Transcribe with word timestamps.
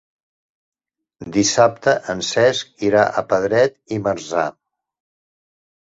Dissabte 1.35 1.95
en 2.15 2.25
Cesc 2.31 2.73
irà 2.91 3.07
a 3.09 3.25
Pedret 3.35 3.79
i 3.99 4.05
Marzà. 4.09 4.51